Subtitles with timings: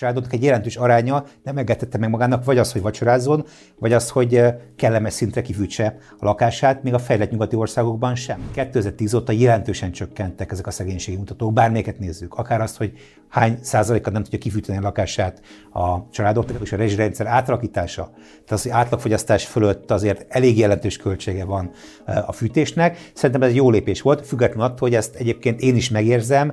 [0.00, 3.44] Családoknak egy jelentős aránya nem engedhette meg magának vagy az, hogy vacsorázzon,
[3.78, 8.40] vagy az, hogy eh, kellemes szintre kifűtse a lakását, még a fejlett nyugati országokban sem.
[8.52, 12.34] 2010 óta jelentősen csökkentek ezek a szegénységi mutatók, bármelyiket nézzük.
[12.34, 12.92] Akár azt, hogy
[13.28, 15.40] hány százalékat nem tudja kifűteni a lakását
[15.72, 18.10] a családoknak, és a rezsirendszer átalakítása.
[18.12, 21.70] Tehát az, hogy átlagfogyasztás fölött azért elég jelentős költsége van
[22.04, 23.10] eh, a fűtésnek.
[23.14, 26.52] Szerintem ez egy jó lépés volt, függetlenül attól, hogy ezt egyébként én is megérzem.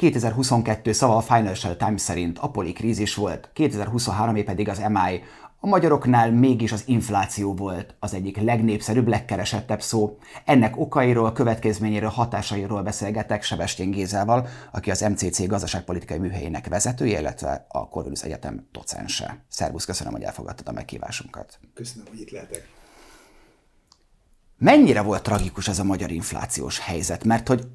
[0.00, 5.22] 2022 szava a Financial Times szerint a polikrízis volt, 2023 pedig az MI.
[5.58, 10.18] A magyaroknál mégis az infláció volt az egyik legnépszerűbb, legkeresettebb szó.
[10.44, 17.88] Ennek okairól, következményéről, hatásairól beszélgetek Sebestyén Gézával, aki az MCC gazdaságpolitikai műhelyének vezetője, illetve a
[17.88, 19.44] Corvinus Egyetem docense.
[19.48, 21.58] Szervusz, köszönöm, hogy elfogadtad a meghívásunkat.
[21.74, 22.68] Köszönöm, hogy itt lehetek.
[24.58, 27.24] Mennyire volt tragikus ez a magyar inflációs helyzet?
[27.24, 27.66] Mert hogy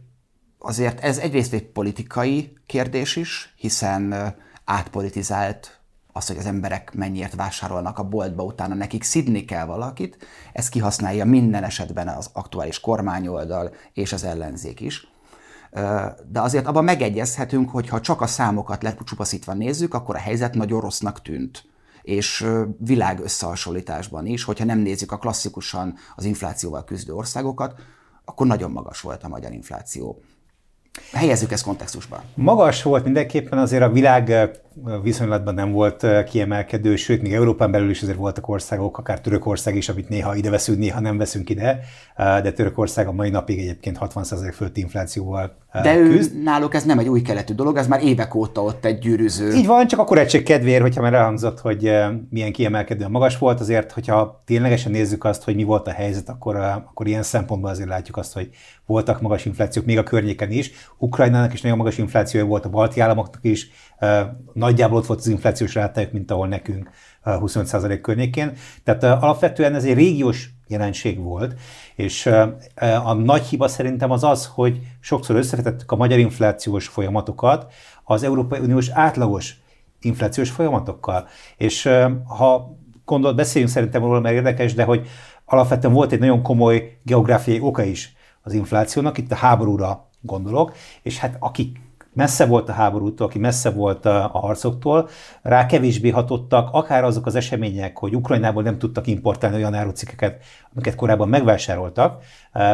[0.66, 4.36] azért ez egyrészt egy politikai kérdés is, hiszen
[4.66, 5.80] átpolitizált
[6.12, 10.18] az, hogy az emberek mennyiért vásárolnak a boltba, utána nekik szidni kell valakit,
[10.54, 15.08] ezt kihasználja minden esetben az aktuális kormányoldal és az ellenzék is.
[16.32, 20.82] De azért abban megegyezhetünk, hogy ha csak a számokat lecsupaszítva nézzük, akkor a helyzet nagyon
[20.82, 21.66] rossznak tűnt.
[22.02, 27.80] És világ összehasonlításban is, hogyha nem nézzük a klasszikusan az inflációval küzdő országokat,
[28.26, 30.22] akkor nagyon magas volt a magyar infláció.
[31.14, 32.20] Helyezzük ezt kontextusban.
[32.34, 34.50] Magas volt mindenképpen, azért a világ
[35.04, 39.90] viszonylatban nem volt kiemelkedő, sőt, még Európán belül is azért voltak országok, akár Törökország is,
[39.90, 41.80] amit néha ide veszünk, néha nem veszünk ide,
[42.18, 46.44] de Törökország a mai napig egyébként 60% fölötti inflációval De ő, küzd.
[46.44, 49.54] náluk ez nem egy új keletű dolog, ez már évek óta ott egy gyűrűző.
[49.54, 51.92] Így van, csak akkor egység kedvéért, hogyha már elhangzott, hogy
[52.30, 56.56] milyen kiemelkedően magas volt, azért, hogyha ténylegesen nézzük azt, hogy mi volt a helyzet, akkor,
[56.56, 58.50] akkor ilyen szempontból azért látjuk azt, hogy
[58.86, 60.72] voltak magas inflációk, még a környéken is.
[60.98, 63.70] Ukrajnának is nagyon magas inflációja volt, a balti államoknak is,
[64.54, 66.90] nagyjából ott volt az inflációs rátájuk, mint ahol nekünk
[67.26, 68.52] 25% környékén.
[68.84, 71.60] Tehát alapvetően ez egy régiós jelenség volt,
[71.96, 72.26] és
[73.04, 78.60] a nagy hiba szerintem az az, hogy sokszor összevetettük a magyar inflációs folyamatokat az Európai
[78.60, 79.56] Uniós átlagos
[80.02, 81.28] inflációs folyamatokkal.
[81.58, 81.90] És
[82.38, 85.08] ha gondolt, beszéljünk szerintem róla, mert érdekes, de hogy
[85.46, 91.18] alapvetően volt egy nagyon komoly geográfiai oka is az inflációnak, itt a háborúra gondolok, és
[91.18, 91.84] hát akik
[92.16, 95.10] messze volt a háborútól, aki messze volt a, harcoktól,
[95.42, 100.44] rá kevésbé hatottak akár azok az események, hogy Ukrajnából nem tudtak importálni olyan árucikkeket,
[100.74, 102.24] amiket korábban megvásároltak,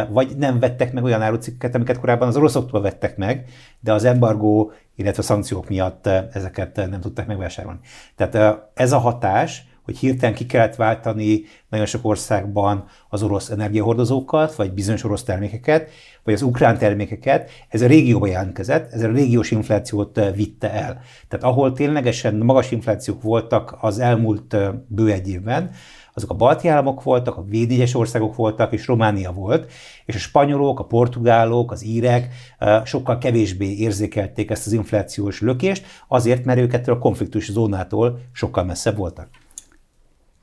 [0.09, 3.45] vagy nem vettek meg olyan árucikkeket, amiket korábban az oroszoktól vettek meg,
[3.79, 7.79] de az embargó, illetve a szankciók miatt ezeket nem tudták megvásárolni.
[8.15, 14.55] Tehát ez a hatás, hogy hirtelen ki kellett váltani nagyon sok országban az orosz energiahordozókat,
[14.55, 15.89] vagy bizonyos orosz termékeket,
[16.23, 21.01] vagy az ukrán termékeket, ez a régióba jelentkezett, ez a régiós inflációt eh, vitte el.
[21.27, 25.69] Tehát ahol ténylegesen magas inflációk voltak az elmúlt eh, bő egy évben,
[26.13, 29.71] azok a balti államok voltak, a védégyes országok voltak, és Románia volt,
[30.05, 32.27] és a spanyolok, a portugálok, az írek
[32.57, 38.19] eh, sokkal kevésbé érzékelték ezt az inflációs lökést, azért, mert ők ettől a konfliktus zónától
[38.31, 39.40] sokkal messzebb voltak.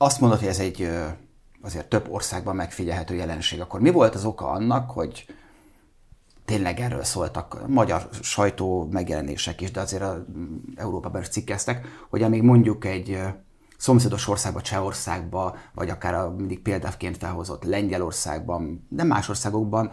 [0.01, 0.89] Azt mondod, hogy ez egy
[1.61, 3.61] azért több országban megfigyelhető jelenség.
[3.61, 5.25] Akkor mi volt az oka annak, hogy
[6.45, 10.25] tényleg erről szóltak magyar sajtó megjelenések is, de azért a
[10.75, 13.19] Európában is cikkeztek, hogy amíg mondjuk egy
[13.77, 19.91] szomszédos országba, Csehországba, vagy akár a mindig példaként felhozott Lengyelországban, de más országokban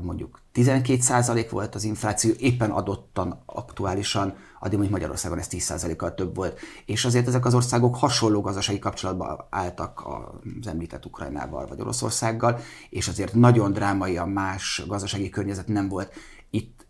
[0.00, 6.58] mondjuk 12% volt az infláció, éppen adottan aktuálisan, addig mondjuk Magyarországon ez 10%-kal több volt.
[6.86, 12.58] És azért ezek az országok hasonló gazdasági kapcsolatban álltak az említett Ukrajnával vagy Oroszországgal,
[12.90, 16.12] és azért nagyon drámai a más gazdasági környezet nem volt.
[16.50, 16.86] Itt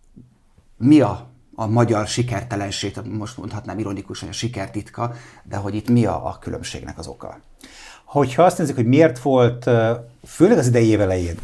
[0.77, 5.15] mi a a magyar sikertelenség, most mondhatnám ironikusan, a sikertitka,
[5.45, 7.41] de hogy itt mi a, a különbségnek az oka?
[8.05, 9.71] Hogyha azt nézzük, hogy miért volt,
[10.25, 11.39] főleg az idei év elején,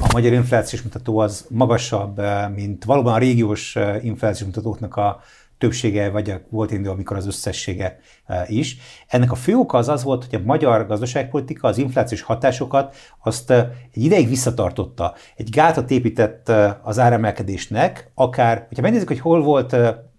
[0.00, 2.20] a magyar inflációs mutató az magasabb,
[2.54, 5.22] mint valóban a régiós inflációs mutatóknak a
[5.60, 7.98] többsége, vagy volt indul, amikor az összessége
[8.46, 8.76] is.
[9.08, 13.50] Ennek a fő oka az az volt, hogy a magyar gazdaságpolitika az inflációs hatásokat azt
[13.50, 15.14] egy ideig visszatartotta.
[15.36, 16.52] Egy gátat épített
[16.82, 19.76] az áremelkedésnek, akár, hogyha megnézzük, hogy hol volt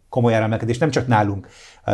[0.09, 1.47] komoly áremelkedés, nem csak nálunk,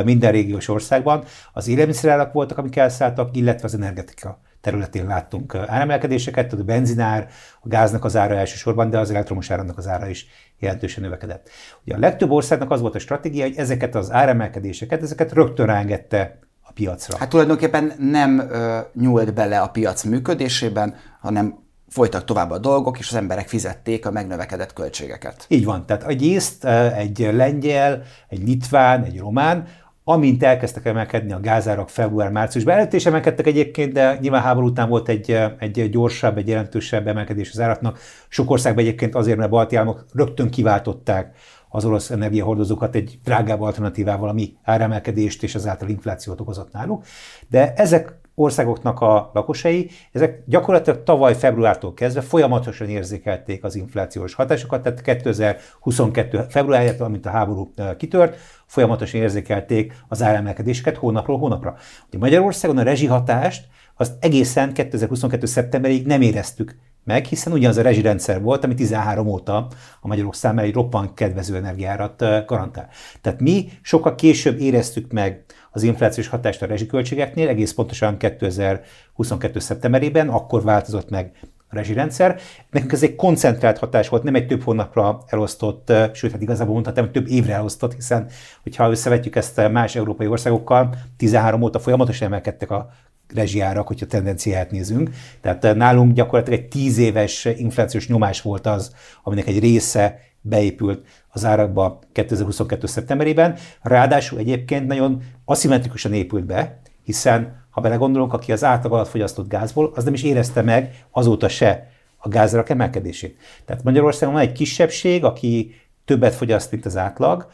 [0.03, 1.23] minden régiós országban,
[1.53, 7.27] az élelmiszerárak voltak, amik elszálltak, illetve az energetika területén láttunk áremelkedéseket, tehát a benzinár,
[7.61, 10.27] a gáznak az ára elsősorban, de az elektromos áramnak az ára is
[10.59, 11.49] jelentősen növekedett.
[11.85, 16.39] Ugye a legtöbb országnak az volt a stratégia, hogy ezeket az áremelkedéseket, ezeket rögtön ráengedte
[16.61, 17.17] a piacra.
[17.17, 21.59] Hát tulajdonképpen nem ö, nyúlt bele a piac működésében, hanem
[21.89, 25.45] folytak tovább a dolgok, és az emberek fizették a megnövekedett költségeket.
[25.47, 26.65] Így van, tehát egy észt,
[26.95, 29.67] egy lengyel, egy litván, egy román,
[30.09, 32.75] amint elkezdtek emelkedni a gázárak február-márciusban.
[32.75, 37.51] Előtt is emelkedtek egyébként, de nyilván háború után volt egy, egy gyorsabb, egy jelentősebb emelkedés
[37.51, 37.99] az áraknak.
[38.27, 41.35] Sok országban egyébként azért, mert a balti államok rögtön kiváltották
[41.69, 47.03] az orosz energiahordozókat egy drágább alternatívával, ami áremelkedést és azáltal inflációt okozott náluk.
[47.49, 54.81] De ezek országoknak a lakosai, ezek gyakorlatilag tavaly februártól kezdve folyamatosan érzékelték az inflációs hatásokat,
[54.81, 61.75] tehát 2022 februárjától, amint a háború kitört, folyamatosan érzékelték az áremelkedéseket hónapról hónapra.
[62.07, 65.45] Ugye Magyarországon a rezsihatást azt egészen 2022.
[65.45, 69.67] szeptemberig nem éreztük meg, hiszen ugyanaz a rezsirendszer volt, ami 13 óta
[70.01, 72.89] a magyarok számára egy roppant kedvező energiárat garantál.
[73.21, 75.45] Tehát mi sokkal később éreztük meg
[75.77, 79.59] az inflációs hatást a rezsiköltségeknél, egész pontosan 2022.
[79.59, 81.31] szeptemberében, akkor változott meg
[81.67, 82.39] a rezsirendszer.
[82.71, 87.03] Nekünk ez egy koncentrált hatás volt, nem egy több hónapra elosztott, sőt, hát igazából mondhatnám,
[87.03, 88.27] hogy több évre elosztott, hiszen
[88.63, 92.89] hogyha összevetjük ezt más európai országokkal, 13 óta folyamatosan emelkedtek a
[93.33, 95.09] rezsiárak, hogyha tendenciát nézünk.
[95.41, 101.05] Tehát nálunk gyakorlatilag egy 10 éves inflációs nyomás volt az, aminek egy része beépült
[101.37, 102.87] az árakba 2022.
[102.87, 103.55] szeptemberében.
[103.81, 109.91] Ráadásul egyébként nagyon aszimmetrikusan épült be, hiszen ha belegondolunk, aki az átlag alatt fogyasztott gázból,
[109.95, 113.37] az nem is érezte meg azóta se a gázrak emelkedését.
[113.65, 115.75] Tehát Magyarországon van egy kisebbség, aki
[116.07, 117.47] többet fogyaszt, mint az átlag.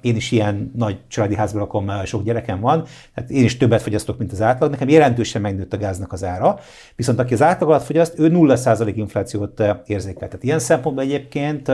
[0.00, 4.18] Én is ilyen nagy családi házban lakom, sok gyerekem van, tehát én is többet fogyasztok,
[4.18, 4.70] mint az átlag.
[4.70, 6.58] Nekem jelentősen megnőtt a gáznak az ára,
[6.96, 10.28] viszont aki az átlag alatt fogyaszt, ő 0% inflációt érzékel.
[10.28, 11.72] Tehát ilyen szempontból egyébként,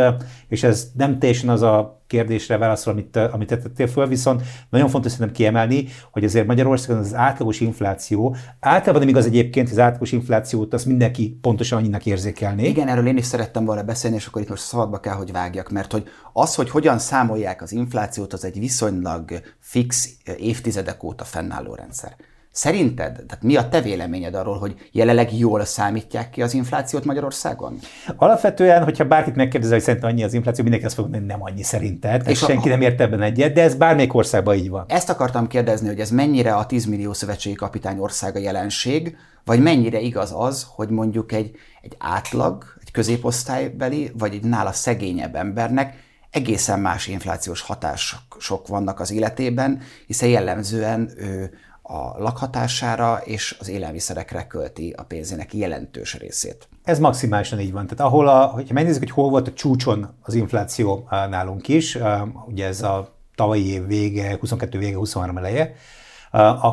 [0.48, 5.12] és ez nem teljesen az a kérdésre válaszol, amit, amit tettél föl, viszont nagyon fontos
[5.12, 10.74] szerintem kiemelni, hogy azért Magyarországon az átlagos infláció, általában nem igaz egyébként, az átlagos inflációt
[10.74, 12.68] azt mindenki pontosan annyinak érzékelné.
[12.68, 15.70] Igen, erről én is szerettem volna beszélni, és akkor itt most szabadba kell, hogy vágjak,
[15.70, 21.74] mert hogy az, hogy hogyan számolják az inflációt, az egy viszonylag fix évtizedek óta fennálló
[21.74, 22.16] rendszer.
[22.54, 27.78] Szerinted, tehát mi a te véleményed arról, hogy jelenleg jól számítják ki az inflációt Magyarországon?
[28.16, 31.62] Alapvetően, hogyha bárkit megkérdezel, hogy szerintem annyi az infláció, mindenki azt fogja mondani, nem annyi
[31.62, 32.28] szerinted.
[32.28, 32.70] És senki a...
[32.70, 34.84] nem ért ebben egyet, de ez bármelyik országban így van.
[34.88, 40.00] Ezt akartam kérdezni, hogy ez mennyire a 10 millió szövetségi kapitány országa jelenség, vagy mennyire
[40.00, 41.50] igaz az, hogy mondjuk egy,
[41.82, 45.94] egy átlag, egy középosztálybeli, vagy egy nála szegényebb embernek
[46.30, 51.50] egészen más inflációs hatások vannak az életében, hiszen jellemzően ő
[51.92, 56.68] a lakhatására és az élelmiszerekre költi a pénzének jelentős részét.
[56.84, 57.86] Ez maximálisan így van.
[57.86, 61.98] Tehát ahol, a, hogyha megnézzük, hogy hol volt a csúcson az infláció nálunk is,
[62.46, 65.74] ugye ez a tavalyi év vége, 22 vége, 23 eleje,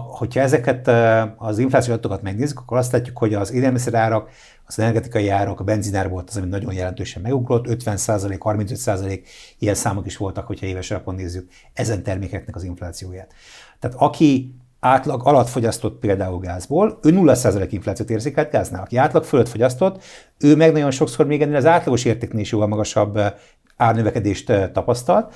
[0.07, 0.87] hogyha ezeket
[1.37, 4.29] az inflációs adatokat megnézzük, akkor azt látjuk, hogy az élelmiszerárak,
[4.65, 9.21] az energetikai árak, a benzinár volt az, ami nagyon jelentősen megugrott, 50% 35%
[9.59, 13.33] ilyen számok is voltak, hogyha éves alapon nézzük ezen termékeknek az inflációját.
[13.79, 18.81] Tehát aki átlag alatt fogyasztott például gázból, ő 0% inflációt érzékelt gáznál.
[18.81, 20.03] Aki átlag fölött fogyasztott,
[20.39, 23.19] ő meg nagyon sokszor még ennél az átlagos értéknél is jóval magasabb
[23.77, 25.33] árnövekedést tapasztalt.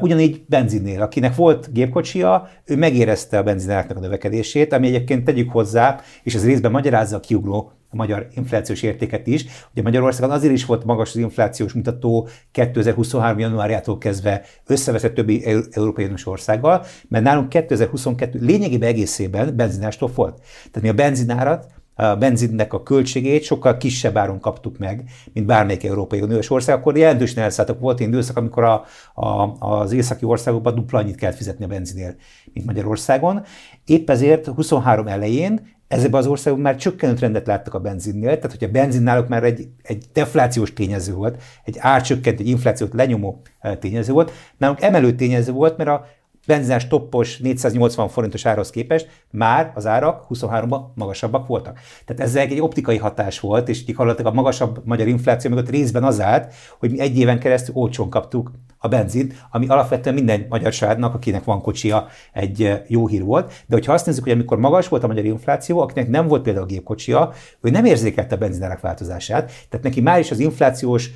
[0.00, 6.00] Ugyanígy benzinnél, akinek volt gépkocsia, ő megérezte a benzináraknak a növekedését, ami egyébként tegyük hozzá,
[6.22, 9.44] és ez részben magyarázza a kiugró a magyar inflációs értéket is.
[9.72, 13.38] Ugye Magyarországon azért is volt magas az inflációs mutató 2023.
[13.38, 20.40] januárjától kezdve összevetett többi Európai Uniós országgal, mert nálunk 2022 lényegében egészében benzinástól volt.
[20.40, 25.84] Tehát mi a benzinárat a benzinnek a költségét sokkal kisebb áron kaptuk meg, mint bármelyik
[25.84, 27.80] Európai Uniós ország, akkor jelentősen elszálltak.
[27.80, 28.84] Volt egy időszak, amikor a,
[29.14, 32.16] a, az északi országokban dupla annyit kellett fizetni a benzinért,
[32.52, 33.44] mint Magyarországon.
[33.84, 35.60] Épp ezért 23 elején
[35.92, 39.68] ezekben az országokban már csökkenő trendet láttak a benzinnél, tehát hogyha benzin náluk már egy,
[39.82, 43.42] egy deflációs tényező volt, egy árcsökkent, egy inflációt lenyomó
[43.78, 46.06] tényező volt, nálunk emelő tényező volt, mert a
[46.46, 51.78] benzines toppos 480 forintos árhoz képest már az árak 23-ban magasabbak voltak.
[52.04, 56.20] Tehát ez egy optikai hatás volt, és gyakorlatilag a magasabb magyar infláció mögött részben az
[56.20, 61.14] állt, hogy mi egy éven keresztül olcsón kaptuk a benzint, ami alapvetően minden magyar családnak,
[61.14, 63.52] akinek van kocsia, egy jó hír volt.
[63.66, 66.66] De hogyha azt nézzük, hogy amikor magas volt a magyar infláció, akinek nem volt például
[66.66, 71.10] gépkocsia, ő nem érzékelte a benzinárak változását, tehát neki már is az inflációs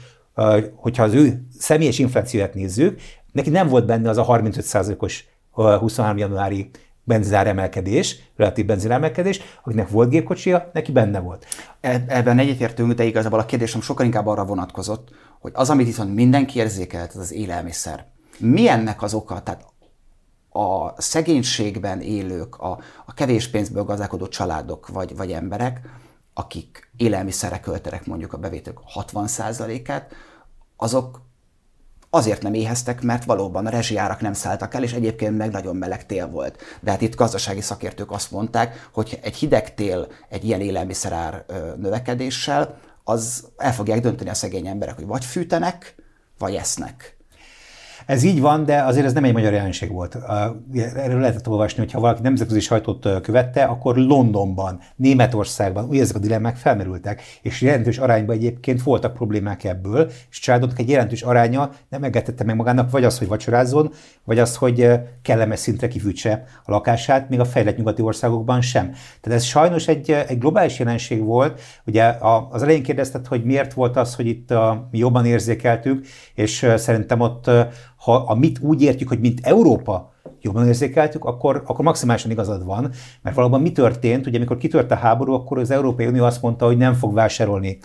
[0.74, 3.00] hogyha az ő személyes inflációját nézzük,
[3.36, 6.18] neki nem volt benne az a 35%-os 23.
[6.18, 6.70] januári
[7.04, 11.46] benzár emelkedés, relatív benzin emelkedés, akinek volt gépkocsia, neki benne volt.
[11.80, 15.08] E, ebben egyetértünk, de igazából a kérdésem sokkal inkább arra vonatkozott,
[15.40, 18.06] hogy az, amit viszont mindenki érzékelt, az az élelmiszer.
[18.38, 19.42] Mi ennek az oka?
[19.42, 19.64] Tehát
[20.50, 25.80] a szegénységben élők, a, a kevés pénzből gazdálkodó családok vagy, vagy emberek,
[26.34, 30.12] akik élelmiszerre költenek mondjuk a bevételük 60%-át,
[30.76, 31.25] azok
[32.16, 36.06] azért nem éheztek, mert valóban a rezsijárak nem szálltak el, és egyébként meg nagyon meleg
[36.06, 36.62] tél volt.
[36.80, 41.44] De hát itt gazdasági szakértők azt mondták, hogy egy hideg tél egy ilyen élelmiszerár
[41.76, 45.94] növekedéssel, az el fogják dönteni a szegény emberek, hogy vagy fűtenek,
[46.38, 47.15] vagy esznek.
[48.06, 50.18] Ez így van, de azért ez nem egy magyar jelenség volt.
[50.94, 56.18] Erről lehetett olvasni, hogy ha valaki nemzetközi sajtót követte, akkor Londonban, Németországban ugye ezek a
[56.18, 62.02] dilemmák felmerültek, és jelentős arányban egyébként voltak problémák ebből, és családoknak egy jelentős aránya nem
[62.02, 63.92] engedhette meg magának vagy az, hogy vacsorázzon,
[64.24, 64.90] vagy az, hogy
[65.22, 68.90] kellemes szintre kifűtse a lakását, még a fejlett nyugati országokban sem.
[69.20, 71.60] Tehát ez sajnos egy, egy globális jelenség volt.
[71.86, 72.14] Ugye
[72.50, 74.54] az elején kérdezted, hogy miért volt az, hogy itt
[74.90, 77.50] jobban érzékeltük, és szerintem ott
[78.06, 80.12] ha a mit úgy értjük, hogy mint Európa
[80.46, 82.90] jobban érzékeltük, akkor, akkor maximálisan igazad van,
[83.22, 86.66] mert valóban mi történt, ugye amikor kitört a háború, akkor az Európai Unió azt mondta,
[86.66, 87.78] hogy nem fog vásárolni,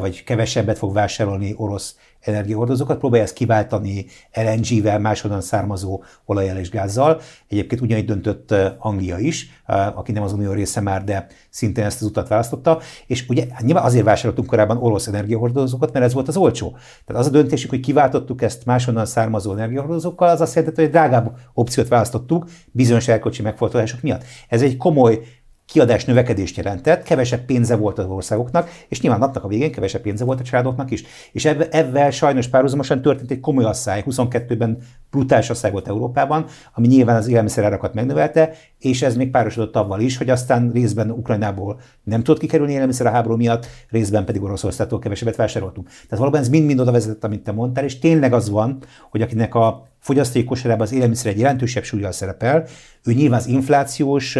[0.00, 7.20] vagy kevesebbet fog vásárolni orosz energiahordozókat, próbálja ezt kiváltani LNG-vel, máshonnan származó olajjal és gázzal.
[7.48, 9.62] Egyébként ugyanígy döntött Anglia is,
[9.94, 12.80] aki nem az unió része már, de szintén ezt az utat választotta.
[13.06, 16.76] És ugye nyilván azért vásároltunk korábban orosz energiahordozókat, mert ez volt az olcsó.
[17.04, 21.36] Tehát az a döntésük, hogy kiváltottuk ezt máshonnan származó energiahordozókkal, az azt jelenti, hogy drágább
[21.54, 24.24] opciót választottuk bizonyos elkocsi megfontolások miatt.
[24.48, 25.20] Ez egy komoly
[25.66, 30.24] kiadás növekedést jelentett, kevesebb pénze volt az országoknak, és nyilván napnak a végén kevesebb pénze
[30.24, 31.04] volt a családoknak is.
[31.32, 34.78] És ebben sajnos párhuzamosan történt egy komoly asszály, 22-ben
[35.10, 40.16] brutális asszály volt Európában, ami nyilván az élelmiszerárakat megnövelte, és ez még párosodott avval is,
[40.16, 45.36] hogy aztán részben Ukrajnából nem tudott kikerülni élelmiszer a háború miatt, részben pedig Oroszországtól kevesebbet
[45.36, 45.88] vásároltunk.
[45.88, 48.78] Tehát valóban ez mind-mind oda vezetett, amit te mondtál, és tényleg az van,
[49.10, 52.66] hogy akinek a fogyasztói kosarában az élelmiszer egy jelentősebb súlyjal szerepel,
[53.04, 54.38] ő nyilván az inflációs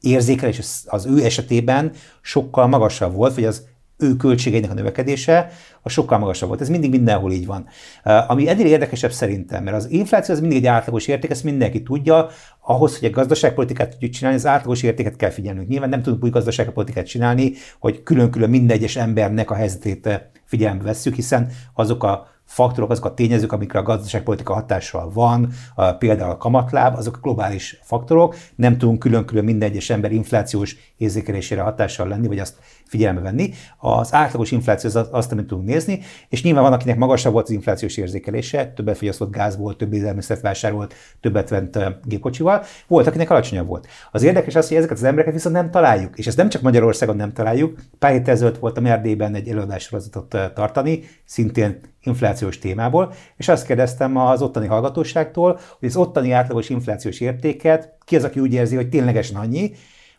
[0.00, 3.62] érzékelés az ő esetében sokkal magasabb volt, vagy az
[3.98, 5.50] ő költségeinek a növekedése
[5.82, 6.60] a sokkal magasabb volt.
[6.60, 7.66] Ez mindig mindenhol így van.
[8.02, 12.28] Ami eddig érdekesebb szerintem, mert az infláció az mindig egy átlagos érték, ezt mindenki tudja,
[12.60, 15.68] ahhoz, hogy egy gazdaságpolitikát tudjuk csinálni, az átlagos értéket kell figyelnünk.
[15.68, 21.14] Nyilván nem tudunk úgy gazdaságpolitikát csinálni, hogy külön-külön minden egyes embernek a helyzetét figyelembe vesszük,
[21.14, 26.36] hiszen azok a faktorok, azok a tényezők, amikre a gazdaságpolitika hatással van, a, például a
[26.36, 32.26] kamatláb, azok a globális faktorok, nem tudunk külön-külön minden egyes ember inflációs érzékelésére hatással lenni,
[32.26, 33.50] vagy azt figyelembe venni.
[33.78, 37.50] Az átlagos infláció az azt, amit tudunk nézni, és nyilván van, akinek magasabb volt az
[37.50, 43.86] inflációs érzékelése, többet fogyasztott gázból, több élelmiszert vásárolt, többet vent gépkocsival, volt, akinek alacsonyabb volt.
[44.12, 47.16] Az érdekes az, hogy ezeket az embereket viszont nem találjuk, és ezt nem csak Magyarországon
[47.16, 47.78] nem találjuk.
[47.98, 54.42] Pár héttel ezelőtt voltam Erdélyben egy előadássorozatot tartani, szintén inflációs témából, és azt kérdeztem az
[54.42, 59.36] ottani hallgatóságtól, hogy az ottani átlagos inflációs értéket ki az, aki úgy érzi, hogy ténylegesen
[59.36, 59.72] annyi,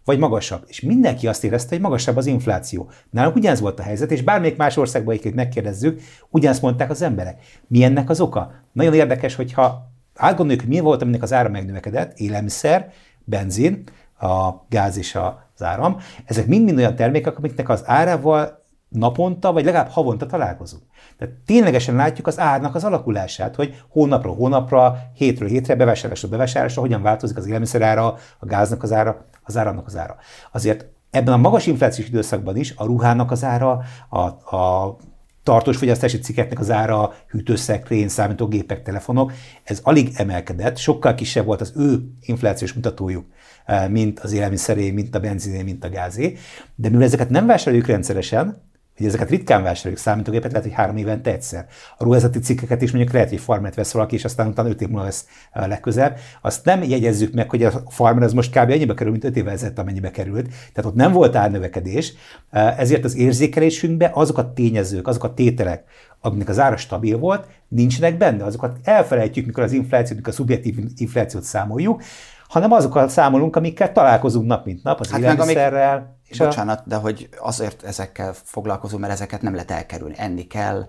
[0.08, 0.64] vagy magasabb.
[0.68, 2.90] És mindenki azt érezte, hogy magasabb az infláció.
[3.10, 7.42] Nálunk ugyanez volt a helyzet, és bármelyik más országban, akiket megkérdezzük, ugyanezt mondták az emberek.
[7.68, 8.52] Mi ennek az oka?
[8.72, 12.92] Nagyon érdekes, hogyha átgondoljuk, hogy mi volt, aminek az ára megnövekedett, élelmiszer,
[13.24, 13.84] benzin,
[14.20, 19.90] a gáz és az áram, ezek mind-mind olyan termékek, amiknek az árával naponta, vagy legalább
[19.90, 20.84] havonta találkozunk.
[21.18, 27.02] Tehát ténylegesen látjuk az árnak az alakulását, hogy hónapról hónapra, hétről hétre, bevásárlásról bevásárlásra hogyan
[27.02, 30.16] változik az élelmiszer ára, a gáznak az ára, az áramnak az ára.
[30.52, 34.20] Azért ebben a magas inflációs időszakban is a ruhának az ára, a,
[34.56, 34.98] a
[35.48, 41.74] tartós fogyasztási cikkeknek az ára, hűtőszekrény, számítógépek, telefonok, ez alig emelkedett, sokkal kisebb volt az
[41.76, 43.26] ő inflációs mutatójuk,
[43.66, 46.38] eh, mint az élelmiszeré, mint a benziné, mint a gázé.
[46.76, 48.62] De mivel ezeket nem vásároljuk rendszeresen,
[48.98, 51.66] hogy ezeket ritkán vásároljuk, számítógépet lehet, hogy három évente egyszer.
[51.98, 54.88] A ruházati cikkeket is mondjuk lehet, hogy farmert vesz valaki, és aztán utána öt év
[54.88, 56.18] múlva vesz legközelebb.
[56.42, 58.70] Azt nem jegyezzük meg, hogy a farmer az most kb.
[58.70, 60.48] ennyibe kerül, mint öt évvel ezelőtt, amennyibe került.
[60.48, 62.14] Tehát ott nem volt árnövekedés,
[62.52, 65.84] ezért az érzékelésünkben azok a tényezők, azok a tételek,
[66.22, 68.44] aminek az ára stabil volt, nincsenek benne.
[68.44, 72.02] Azokat elfelejtjük, mikor az inflációt, mikor a szubjektív inflációt számoljuk,
[72.48, 75.96] hanem azokkal számolunk, amikkel találkozunk nap mint nap, az hát élelmiszerrel.
[75.96, 76.84] Amik, és bocsánat, a...
[76.86, 80.16] de hogy azért ezekkel foglalkozunk, mert ezeket nem lehet elkerülni.
[80.18, 80.88] Enni kell,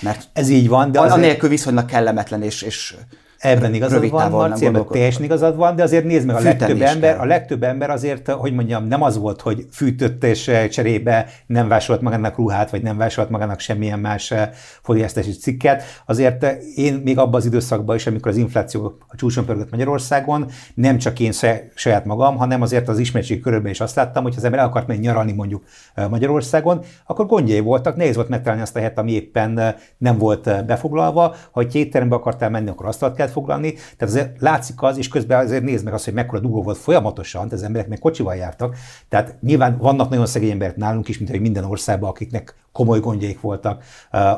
[0.00, 1.14] mert ez így van, de azért...
[1.14, 2.96] anélkül viszonylag kellemetlen és, és
[3.42, 7.20] Ebben igazad van, Marci, ebben teljesen igazad van, de azért nézd meg, a legtöbb ember,
[7.20, 11.68] a legtöbb ember azért, hogy mondjam, nem az volt, hogy fűtött és eh, cserébe nem
[11.68, 14.50] vásolt magának ruhát, vagy nem vásolt magának semmilyen más eh,
[14.82, 15.82] fogyasztási cikket.
[16.06, 20.46] Azért eh, én még abban az időszakban is, amikor az infláció a csúcson pörgött Magyarországon,
[20.74, 21.32] nem csak én
[21.74, 24.86] saját magam, hanem azért az ismertség körülben is azt láttam, hogy az ember el akart
[24.86, 25.62] menni nyaralni mondjuk
[26.10, 31.34] Magyarországon, akkor gondjai voltak, nehéz volt megtalálni azt a helyet, ami éppen nem volt befoglalva.
[31.50, 33.72] Ha egy étterembe akartál menni, akkor azt kellett foglalni.
[33.72, 37.42] Tehát azért látszik az, és közben azért nézd meg azt, hogy mekkora dugó volt folyamatosan,
[37.42, 38.76] tehát az emberek meg kocsival jártak.
[39.08, 43.40] Tehát nyilván vannak nagyon szegény emberek nálunk is, mint hogy minden országban, akiknek komoly gondjaik
[43.40, 43.84] voltak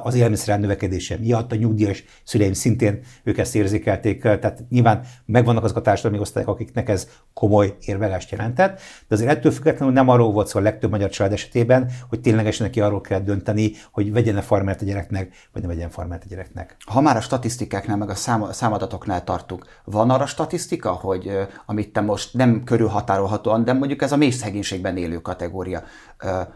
[0.02, 5.76] az élelmiszer növekedése miatt, a nyugdíjas szüleim szintén ők ezt érzékelték, tehát nyilván megvannak azok
[5.76, 10.46] a társadalmi osztályok, akiknek ez komoly érvelást jelentett, de azért ettől függetlenül nem arról volt
[10.46, 14.82] szó a legtöbb magyar család esetében, hogy ténylegesen neki arról kell dönteni, hogy vegyen-e farmert
[14.82, 16.76] a gyereknek, vagy ne vegyen farmert a gyereknek.
[16.86, 18.42] Ha már a statisztikáknál, meg a szám,
[18.84, 24.16] számadatoknál tartunk, van arra statisztika, hogy amit te most nem körülhatárolhatóan, de mondjuk ez a
[24.16, 25.82] mély szegénységben élő kategória,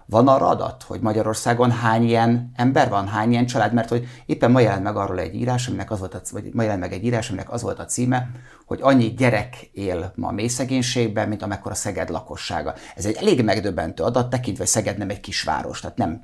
[0.07, 3.73] van arra adat, hogy Magyarországon hány ilyen ember van, hány ilyen család?
[3.73, 6.63] Mert hogy éppen ma jelent meg arról egy írás, aminek az volt a, vagy ma
[6.63, 8.31] jelent meg egy írás, aminek az volt a címe,
[8.67, 12.75] hogy annyi gyerek él ma mély szegénységben, mint amekkora Szeged lakossága.
[12.97, 16.23] Ez egy elég megdöbbentő adat, tekintve, hogy Szeged nem egy kisváros, tehát nem,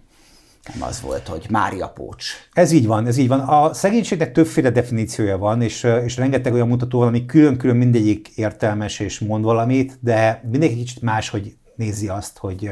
[0.72, 2.26] nem az volt, hogy Mária Pócs.
[2.52, 3.40] Ez így van, ez így van.
[3.40, 9.00] A szegénységnek többféle definíciója van, és, és rengeteg olyan mutató van, ami külön-külön mindegyik értelmes
[9.00, 12.70] és mond valamit, de mindenki kicsit más, hogy nézi azt, hogy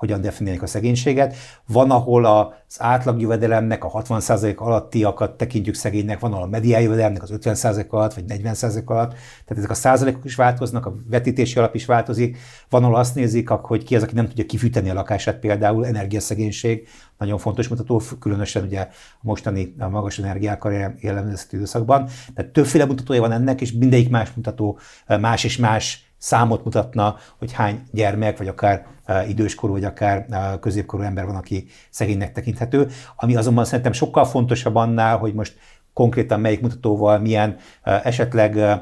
[0.00, 1.34] hogyan definiálják a szegénységet.
[1.66, 7.88] Van, ahol az átlagjövedelemnek a 60% alattiakat tekintjük szegénynek, van, ahol a mediánjövedelemnek az 50%
[7.88, 9.10] alatt, vagy 40% alatt.
[9.10, 12.38] Tehát ezek a százalékok is változnak, a vetítési alap is változik.
[12.68, 16.88] Van, ahol azt nézik, hogy ki az, aki nem tudja kifűteni a lakását, például energiaszegénység,
[17.18, 18.88] nagyon fontos mutató, különösen ugye a
[19.20, 22.08] mostani a magas energiákkal jellemző időszakban.
[22.34, 27.52] Tehát többféle mutatója van ennek, és mindegyik más mutató más és más számot mutatna, hogy
[27.52, 28.86] hány gyermek, vagy akár
[29.28, 30.26] időskorú, vagy akár
[30.60, 32.88] középkorú ember van, aki szegénynek tekinthető.
[33.16, 35.58] Ami azonban szerintem sokkal fontosabb annál, hogy most
[35.92, 38.80] konkrétan melyik mutatóval milyen esetleg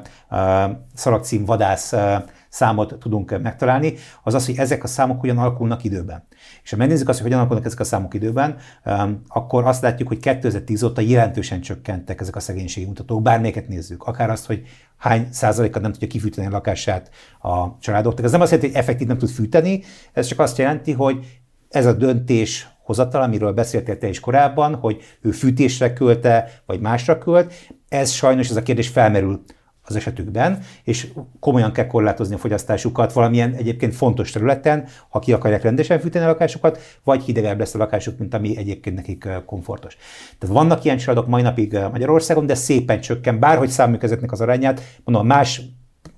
[0.93, 1.93] szalagcím vadász
[2.49, 6.27] számot tudunk megtalálni, az az, hogy ezek a számok hogyan alakulnak időben.
[6.69, 8.57] És ha megnézzük azt, hogy hogyan alakulnak ezek a számok időben,
[9.27, 14.03] akkor azt látjuk, hogy 2010 óta jelentősen csökkentek ezek a szegénységi mutatók, bármelyiket nézzük.
[14.03, 14.61] Akár azt, hogy
[14.97, 17.09] hány százalékat nem tudja kifűteni a lakását
[17.41, 18.25] a családoknak.
[18.25, 21.85] Ez nem azt jelenti, hogy effektív nem tud fűteni, ez csak azt jelenti, hogy ez
[21.85, 27.53] a döntés hozatal, amiről beszéltél te is korábban, hogy ő fűtésre költe, vagy másra költ,
[27.87, 29.43] ez sajnos ez a kérdés felmerül
[29.89, 31.07] az esetükben, és
[31.39, 36.27] komolyan kell korlátozni a fogyasztásukat valamilyen egyébként fontos területen, ha ki akarják rendesen fűteni a
[36.27, 39.97] lakásukat, vagy hidegebb lesz a lakásuk, mint ami egyébként nekik komfortos.
[40.39, 44.81] Tehát vannak ilyen családok mai napig Magyarországon, de szépen csökken, bárhogy számoljuk ezeknek az arányát,
[45.03, 45.61] mondom, más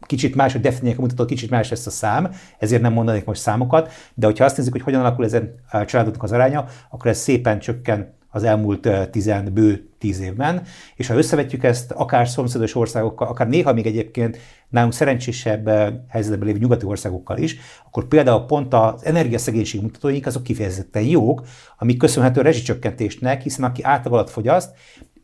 [0.05, 3.41] kicsit más, hogy definiálják a mutató, kicsit más lesz a szám, ezért nem mondanék most
[3.41, 7.17] számokat, de hogyha azt nézzük, hogy hogyan alakul ezen a családoknak az aránya, akkor ez
[7.17, 10.61] szépen csökken az elmúlt tizen, bő tíz évben,
[10.95, 14.37] és ha összevetjük ezt akár szomszédos országokkal, akár néha még egyébként
[14.69, 15.69] nálunk szerencsésebb
[16.07, 21.43] helyzetben lévő nyugati országokkal is, akkor például pont az energiaszegénység mutatóink azok kifejezetten jók,
[21.77, 24.75] amik köszönhető a rezsicsökkentésnek, hiszen aki átlag fogyaszt,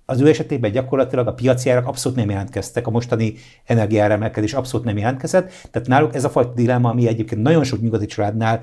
[0.10, 3.34] az ő esetében gyakorlatilag a piaci árak abszolút nem jelentkeztek, a mostani
[3.66, 8.06] energiáremelkedés abszolút nem jelentkezett, tehát náluk ez a fajta dilemma, ami egyébként nagyon sok nyugati
[8.06, 8.62] családnál,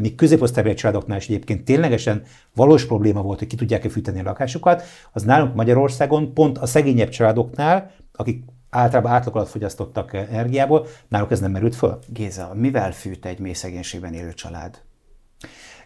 [0.00, 2.22] még középosztálybeli családoknál is egyébként ténylegesen
[2.54, 4.82] valós probléma volt, hogy ki tudják-e fűteni a lakásukat,
[5.12, 11.40] az nálunk Magyarországon pont a szegényebb családoknál, akik általában átlag alatt fogyasztottak energiából, náluk ez
[11.40, 11.98] nem merült föl.
[12.08, 14.85] Géza, mivel fűt egy mély szegénységben élő család?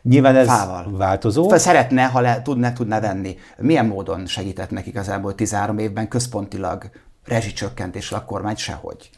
[0.02, 0.86] Nyilván ez Fával.
[0.96, 1.48] változó.
[1.48, 3.36] Szeretne, ha le, tudne, tudna venni.
[3.58, 6.90] Milyen módon segített nekik az elmúlt 13 évben központilag
[7.24, 9.10] rezsicsökkentés a kormány sehogy?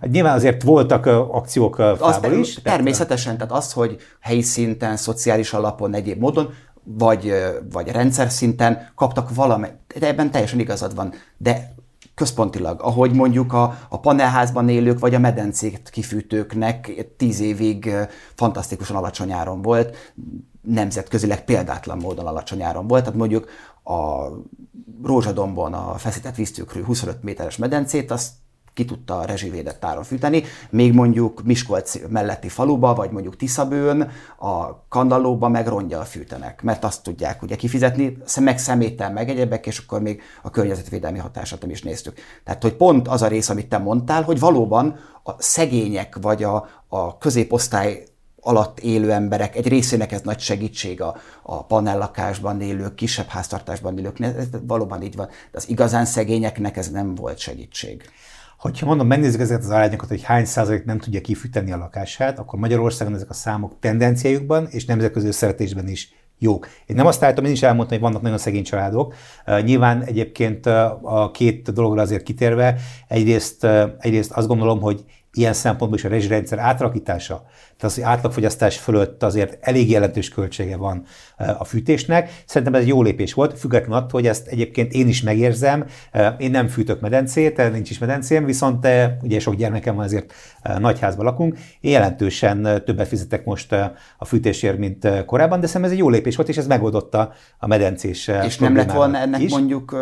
[0.00, 2.54] Hát nyilván azért voltak akciók fával is.
[2.54, 6.54] Természetesen, tehát az, hogy helyi szinten, szociális alapon, egyéb módon,
[6.84, 7.34] vagy,
[7.72, 11.74] vagy rendszer szinten kaptak valami, de ebben teljesen igazad van, de
[12.14, 17.94] központilag, ahogy mondjuk a, a panelházban élők vagy a medencét kifűtőknek tíz évig
[18.34, 20.12] fantasztikusan alacsony áron volt,
[20.62, 23.02] nemzetközileg példátlan módon alacsony áron volt.
[23.02, 23.48] Tehát mondjuk
[23.84, 24.28] a
[25.02, 28.32] Rózsadombon a feszített víztükrű 25 méteres medencét, azt
[28.74, 34.86] ki tudta a rezsivédett áron fűteni, még mondjuk Miskolc melletti faluba, vagy mondjuk Tiszabőn, a
[34.88, 40.00] kandallóba meg rongyal fűtenek, mert azt tudják ugye kifizetni, meg szeméttel, meg egyebek, és akkor
[40.00, 42.18] még a környezetvédelmi hatását nem is néztük.
[42.44, 46.68] Tehát, hogy pont az a rész, amit te mondtál, hogy valóban a szegények, vagy a,
[46.88, 48.04] a középosztály
[48.44, 54.20] alatt élő emberek, egy részének ez nagy segítség a, a panellakásban élők, kisebb háztartásban élők,
[54.20, 58.02] ez valóban így van, de az igazán szegényeknek ez nem volt segítség.
[58.62, 62.58] Hogyha mondom, megnézzük ezeket az arányokat, hogy hány százalék nem tudja kifűteni a lakását, akkor
[62.58, 66.68] Magyarországon ezek a számok tendenciájukban és nemzetközi összevetésben is jók.
[66.86, 69.14] Én nem azt állítom, én is elmondtam, hogy vannak nagyon szegény családok.
[69.62, 72.76] Nyilván egyébként a két dologra azért kitérve,
[73.08, 73.66] egyrészt,
[73.98, 79.22] egyrészt azt gondolom, hogy ilyen szempontból is a rezsirendszer átalakítása, tehát az, hogy átlagfogyasztás fölött
[79.22, 81.04] azért elég jelentős költsége van
[81.36, 82.42] eh, a fűtésnek.
[82.46, 85.84] Szerintem ez egy jó lépés volt, függetlenül attól, hogy ezt egyébként én is megérzem.
[86.10, 88.86] Eh, én nem fűtök medencét, nincs is medencém, viszont
[89.22, 90.32] ugye sok gyermekem van, ezért
[90.78, 91.58] nagyházban lakunk.
[91.80, 93.72] Én jelentősen többet fizetek most
[94.18, 97.66] a fűtésért, mint korábban, de szerintem ez egy jó lépés volt, és ez megoldotta a
[97.66, 99.50] medencés És nem lett volna ennek is.
[99.50, 99.96] mondjuk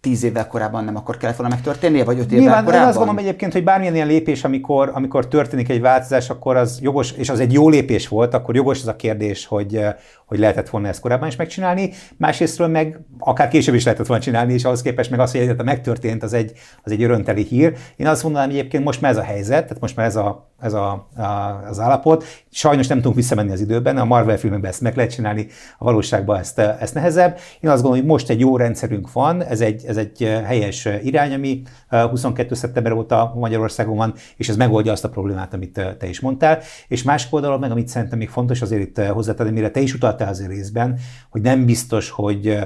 [0.00, 2.82] tíz évvel korábban nem akkor kellett volna megtörténnie, vagy öt évvel Nyilván, korábban?
[2.82, 6.78] Én azt gondolom egyébként, hogy bármilyen ilyen lépés, amikor, amikor történik egy változás, akkor az
[6.82, 9.80] jogos, és az egy jó lépés volt, akkor jogos az a kérdés, hogy,
[10.26, 11.90] hogy lehetett volna ezt korábban is megcsinálni.
[12.16, 15.74] Másrésztről meg akár később is lehetett volna csinálni, és ahhoz képest meg az, hogy egyáltalán
[15.74, 17.76] megtörtént, az egy, az egy örönteli hír.
[17.96, 20.72] Én azt mondanám egyébként most már ez a helyzet, tehát most már ez, a, ez
[20.72, 21.22] a, a,
[21.68, 22.24] az állapot.
[22.50, 25.46] Sajnos nem tudunk visszamenni az időben, a Marvel filmekben ezt meg lehet csinálni,
[25.78, 27.38] a valóságban ezt, ezt nehezebb.
[27.60, 31.34] Én azt gondolom, hogy most egy jó rendszerünk van, ez egy, ez egy helyes irány,
[31.34, 32.54] ami 22.
[32.54, 36.58] szeptember óta Magyarországon van, és ez megoldja azt a problémát, amit te is mondtál.
[36.88, 40.28] És másik oldalon meg, amit szerintem még fontos azért itt hozzátenni, mire te is utaltál
[40.28, 40.98] azért részben,
[41.30, 42.58] hogy nem biztos, hogy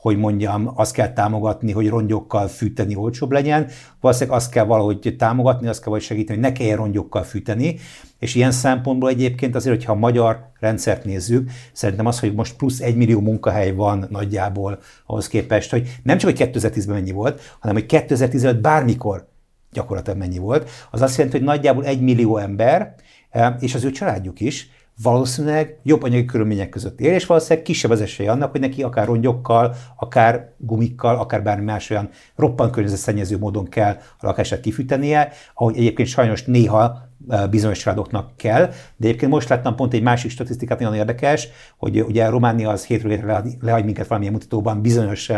[0.00, 3.66] hogy mondjam, azt kell támogatni, hogy rongyokkal fűteni olcsóbb legyen,
[4.00, 7.76] valószínűleg azt kell valahogy támogatni, azt kell valahogy segíteni, hogy ne kelljen rongyokkal fűteni,
[8.18, 12.80] és ilyen szempontból egyébként azért, hogyha a magyar rendszert nézzük, szerintem az, hogy most plusz
[12.80, 17.76] egy millió munkahely van nagyjából ahhoz képest, hogy nem csak, hogy 2010-ben mennyi volt, hanem
[17.76, 19.28] hogy 2015 bármikor
[19.72, 22.94] gyakorlatilag mennyi volt, az azt jelenti, hogy nagyjából egy millió ember,
[23.30, 24.70] eh, és az ő családjuk is,
[25.02, 29.06] valószínűleg jobb anyagi körülmények között él, és valószínűleg kisebb az esélye annak, hogy neki akár
[29.06, 35.76] rongyokkal, akár gumikkal, akár bármi más olyan roppant környezetszennyező módon kell a lakását kifűtenie, ahogy
[35.76, 37.08] egyébként sajnos néha
[37.50, 42.28] bizonyos családoknak kell, de egyébként most láttam pont egy másik statisztikát, nagyon érdekes, hogy ugye
[42.28, 45.30] Románia az hétről hétre lehagy minket valamilyen mutatóban bizonyos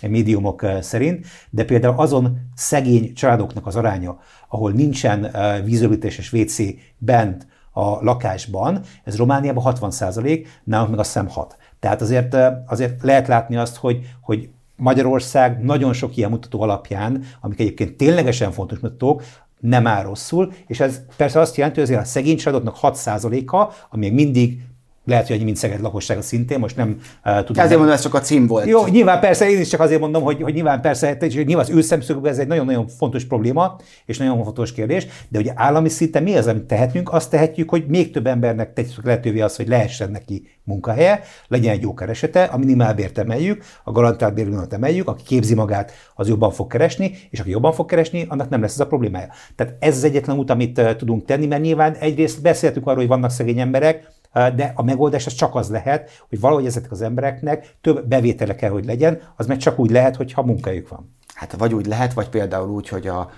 [0.00, 5.30] médiumok szerint, de például azon szegény családoknak az aránya, ahol nincsen
[5.64, 6.56] vízöblítés és WC
[6.98, 11.56] bent, a lakásban, ez Romániában 60 százalék, nálunk meg a szem 6.
[11.80, 17.60] Tehát azért, azért lehet látni azt, hogy, hogy Magyarország nagyon sok ilyen mutató alapján, amik
[17.60, 19.22] egyébként ténylegesen fontos mutatók,
[19.60, 24.08] nem áll rosszul, és ez persze azt jelenti, hogy azért a szegény családoknak 6%-a, ami
[24.08, 24.62] még mindig
[25.04, 27.62] lehet, hogy mint Szeged lakossága szintén, most nem uh, tudom.
[27.62, 28.66] Ezért mondom, ez csak a cím volt.
[28.66, 31.70] Jó, nyilván persze, én is csak azért mondom, hogy, hogy nyilván persze, és nyilván az
[31.70, 36.22] ő szemszögből ez egy nagyon-nagyon fontos probléma, és nagyon fontos kérdés, de ugye állami szinten
[36.22, 37.12] mi az, amit tehetünk?
[37.12, 41.82] Azt tehetjük, hogy még több embernek tegyük lehetővé az, hogy lehessen neki munkahelye, legyen egy
[41.82, 46.70] jó keresete, a minimálbért emeljük, a garantált bérvonalat emeljük, aki képzi magát, az jobban fog
[46.70, 49.28] keresni, és aki jobban fog keresni, annak nem lesz ez a problémája.
[49.56, 53.30] Tehát ez az egyetlen út, amit tudunk tenni, mert nyilván egyrészt beszéltünk arról, hogy vannak
[53.30, 58.06] szegény emberek, de a megoldás az csak az lehet, hogy valahogy ezeknek az embereknek több
[58.06, 61.16] bevétele kell, hogy legyen, az meg csak úgy lehet, hogyha munkájuk van.
[61.34, 63.30] Hát vagy úgy lehet, vagy például úgy, hogy a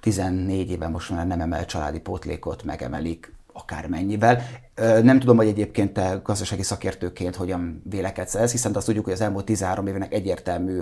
[0.00, 4.42] 14 éven most már nem emel családi pótlékot megemelik akármennyivel.
[5.02, 9.20] Nem tudom, hogy egyébként te gazdasági szakértőként hogyan vélekedsz ez, hiszen azt tudjuk, hogy az
[9.20, 10.80] elmúlt 13 évnek egyértelmű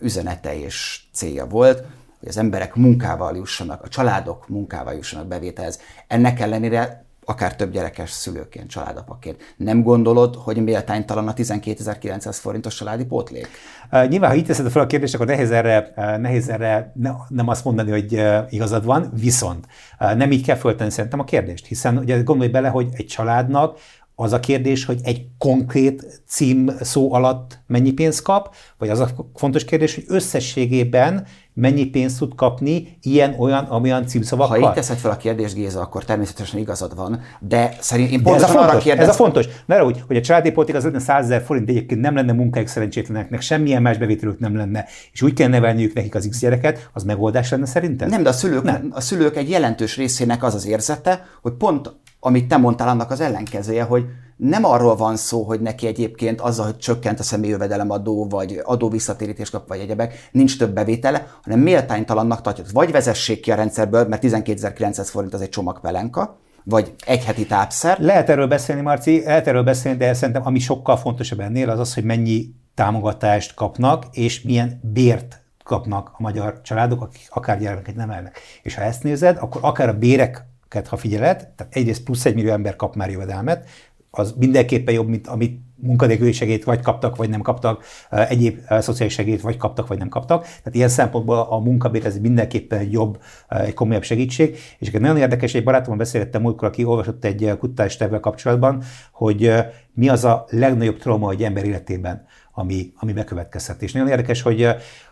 [0.00, 1.84] üzenete és célja volt,
[2.18, 5.80] hogy az emberek munkával jussanak, a családok munkával jussanak bevételhez.
[6.06, 9.54] Ennek ellenére akár több gyerekes szülőként, családapaként.
[9.56, 13.48] Nem gondolod, hogy méltánytalan a 12.900 forintos családi pótlék?
[13.92, 17.48] Uh, nyilván, ha így teszed fel a kérdést, akkor nehéz erre, nehéz erre ne, nem
[17.48, 19.66] azt mondani, hogy igazad van, viszont
[19.98, 23.78] nem így kell föltenni szerintem a kérdést, hiszen ugye gondolj bele, hogy egy családnak
[24.20, 29.08] az a kérdés, hogy egy konkrét cím szó alatt mennyi pénzt kap, vagy az a
[29.34, 34.60] fontos kérdés, hogy összességében mennyi pénzt tud kapni ilyen-olyan, amilyen címszavakkal.
[34.60, 38.36] Ha így teszed fel a kérdést, Géza, akkor természetesen igazad van, de szerint én pont
[38.36, 39.08] ez a fontos, arra kérdez...
[39.08, 39.46] Ez a fontos.
[39.66, 42.32] Ne úgy, hogy a családi politika az lenne 100 ezer forint, de egyébként nem lenne
[42.32, 46.90] munkájuk szerencsétleneknek, semmilyen más bevételük nem lenne, és úgy kell nevelniük nekik az X gyereket,
[46.92, 48.08] az megoldás lenne szerinted?
[48.08, 48.88] Nem, de a szülők, nem.
[48.90, 53.20] a szülők egy jelentős részének az az érzete, hogy pont amit te mondtál, annak az
[53.20, 54.04] ellenkezője, hogy
[54.36, 59.50] nem arról van szó, hogy neki egyébként azzal, hogy csökkent a személyi jövedelemadó, vagy adóvisszatérítés
[59.50, 62.64] kap, vagy egyebek, nincs több bevétele, hanem méltánytalannak tartja.
[62.72, 68.00] Vagy vezessék ki a rendszerből, mert 12.900 forint az egy csomagpelenka, vagy egy heti tápszer.
[68.00, 71.94] Lehet erről beszélni, Marci, lehet erről beszélni, de szerintem ami sokkal fontosabb ennél az az,
[71.94, 78.40] hogy mennyi támogatást kapnak, és milyen bért kapnak a magyar családok, akik akár gyermeket nevelnek.
[78.62, 80.47] És ha ezt nézed, akkor akár a béreket,
[80.88, 83.68] ha figyeled, tehát egyrészt plusz egy millió ember kap már jövedelmet,
[84.10, 89.40] az mindenképpen jobb, mint amit munkadélküli segélyt vagy kaptak, vagy nem kaptak, egyéb szociális segélyt
[89.40, 90.42] vagy kaptak, vagy nem kaptak.
[90.42, 94.58] Tehát ilyen szempontból a munkabér ez mindenképpen egy jobb, egy komolyabb segítség.
[94.78, 99.52] És nagyon érdekes, egy barátommal beszélgettem múltkor, aki olvasott egy kutatást ebben kapcsolatban, hogy
[99.92, 103.82] mi az a legnagyobb trauma egy ember életében, ami, ami bekövetkezhet.
[103.82, 104.68] És nagyon érdekes, hogy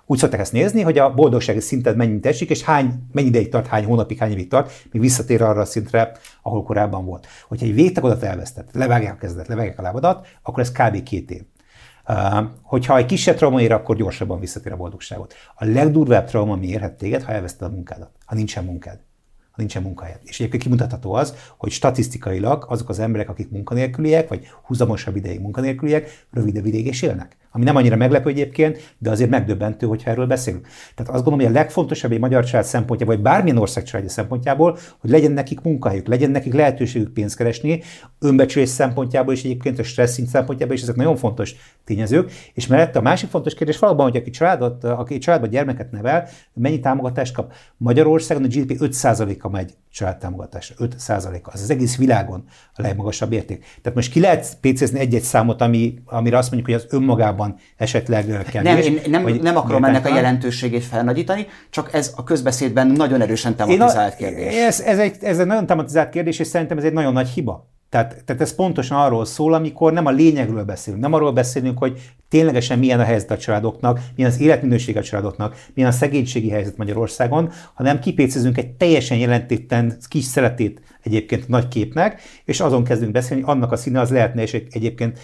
[0.07, 3.67] úgy szokták ezt nézni, hogy a boldogsági szinted mennyit esik, és hány, mennyi ideig tart,
[3.67, 7.27] hány hónapig, hány évig tart, míg visszatér arra a szintre, ahol korábban volt.
[7.49, 11.03] Hogyha egy végtagodat elvesztett, levágják a kezedet, levágják a lábadat, akkor ez kb.
[11.03, 11.43] két év.
[12.09, 15.35] Uh, hogyha egy kisebb trauma ér, akkor gyorsabban visszatér a boldogságot.
[15.55, 18.99] A legdurvább trauma, ami érhet téged, ha elveszted a munkádat, ha nincsen munkád
[19.51, 20.21] ha nincsen munkahelyed.
[20.23, 26.27] És egyébként kimutatható az, hogy statisztikailag azok az emberek, akik munkanélküliek, vagy húzamosabb ideig munkanélküliek,
[26.31, 30.67] rövidebb ideig is élnek ami nem annyira meglepő egyébként, de azért megdöbbentő, hogyha erről beszélünk.
[30.95, 34.79] Tehát azt gondolom, hogy a legfontosabb egy magyar család szempontjából, vagy bármilyen ország családja szempontjából,
[34.99, 37.83] hogy legyen nekik munkahelyük, legyen nekik lehetőségük pénzt keresni,
[38.19, 42.33] önbecsülés szempontjából és egyébként a stressz szint szempontjából, és ezek nagyon fontos tényezők.
[42.55, 46.81] És mellett a másik fontos kérdés valóban, hogy aki, családot, aki családban gyermeket nevel, mennyi
[46.81, 47.53] támogatást kap.
[47.77, 50.75] Magyarországon a GDP 5%-a megy családtámogatásra.
[50.79, 51.51] 5%-a.
[51.53, 53.65] Az az egész világon a legmagasabb érték.
[53.83, 58.25] Tehát most ki lehet pécézni egy-egy számot, ami, amire azt mondjuk, hogy az önmagában esetleg
[58.51, 58.85] kevés.
[58.85, 63.21] Nem, én nem, vagy nem akarom ennek a jelentőségét felnagyítani, csak ez a közbeszédben nagyon
[63.21, 64.55] erősen tematizált a, kérdés.
[64.55, 67.75] Ez, ez, egy, ez egy nagyon tematizált kérdés, és szerintem ez egy nagyon nagy hiba.
[67.97, 72.01] Tehát, tehát ez pontosan arról szól, amikor nem a lényegről beszélünk, nem arról beszélünk, hogy
[72.29, 76.77] ténylegesen milyen a helyzet a családoknak, milyen az életminőség a családoknak, milyen a szegénységi helyzet
[76.77, 83.13] Magyarországon, hanem kipécézünk egy teljesen jelentétlen kis szeretét egyébként a nagy képnek, és azon kezdünk
[83.13, 85.19] beszélni, hogy annak a színe az lehetne, és egyébként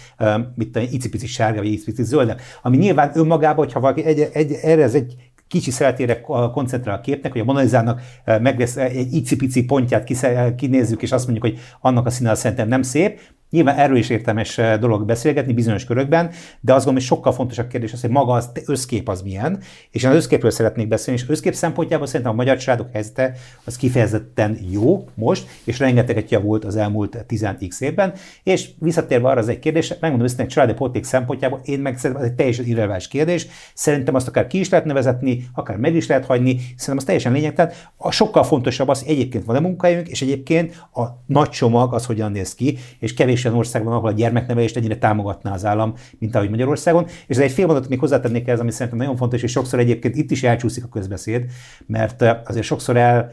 [0.55, 4.83] mit tudom, icipici sárga, vagy icipici zöld, ami nyilván önmagában, hogyha valaki egy, egy, erre
[4.83, 5.15] ez egy
[5.47, 10.09] kicsi szeretére koncentrál a képnek, hogy a Monalizának meg lesz egy icipici pontját
[10.55, 13.19] kinézzük, és azt mondjuk, hogy annak a színe szerintem nem szép,
[13.53, 16.25] Nyilván erről is értelmes eh, dolog beszélgetni bizonyos körökben,
[16.59, 19.59] de azt gondolom, hogy sokkal fontosabb kérdés az, hogy maga az összkép az milyen,
[19.91, 23.75] és én az összképről szeretnék beszélni, és összkép szempontjából szerintem a magyar családok helyzete az
[23.75, 28.13] kifejezetten jó most, és rengeteget javult az elmúlt 10x évben,
[28.43, 32.29] és visszatérve arra az egy kérdés, megmondom őszintén, családi politik szempontjából, én meg szerintem az
[32.29, 36.25] egy teljesen irreleváns kérdés, szerintem azt akár ki is lehet nevezetni, akár meg is lehet
[36.25, 37.71] hagyni, szerintem az teljesen lényegtelen.
[37.97, 42.05] A sokkal fontosabb az, hogy egyébként van a munkahelyünk, és egyébként a nagy csomag az
[42.05, 45.93] hogyan néz ki, és kevés olyan ország van, ahol a gyermeknevelést ennyire támogatná az állam,
[46.19, 47.05] mint ahogy Magyarországon.
[47.05, 50.15] És ez egy fél mondatot még hozzátennék ez, ami szerintem nagyon fontos, és sokszor egyébként
[50.15, 51.45] itt is elcsúszik a közbeszéd,
[51.85, 53.31] mert azért sokszor el,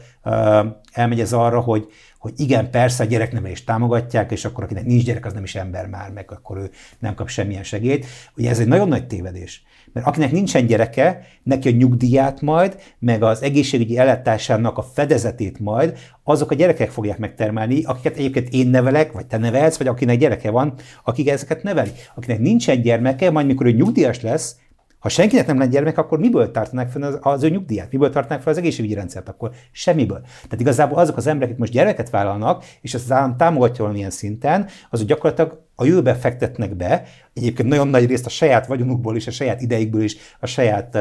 [0.91, 1.87] elmegy ez arra, hogy,
[2.19, 5.87] hogy igen, persze a gyereknevelést támogatják, és akkor akinek nincs gyerek, az nem is ember
[5.87, 6.69] már, meg akkor ő
[6.99, 8.05] nem kap semmilyen segélyt.
[8.37, 9.63] Ugye ez egy nagyon nagy tévedés.
[9.93, 15.97] Mert akinek nincsen gyereke, neki a nyugdíját majd, meg az egészségügyi ellátásának a fedezetét majd,
[16.23, 20.51] azok a gyerekek fogják megtermelni, akiket egyébként én nevelek, vagy te nevelsz, vagy akinek gyereke
[20.51, 20.73] van,
[21.03, 21.91] akik ezeket neveli.
[22.15, 24.55] Akinek nincsen gyermeke, majd mikor ő nyugdíjas lesz,
[25.01, 27.91] ha senkinek nem lenne gyermek, akkor miből tartanák fel az, az ő nyugdíjat?
[27.91, 29.29] Miből tartanák fel az egészségügyi rendszert?
[29.29, 30.21] Akkor semmiből.
[30.21, 34.09] Tehát igazából azok az emberek, akik most gyereket vállalnak, és ezt az állam támogatja valamilyen
[34.09, 39.27] szinten, azok gyakorlatilag a jövőbe fektetnek be, egyébként nagyon nagy részt a saját vagyonukból is,
[39.27, 40.97] a saját ideikből is, a saját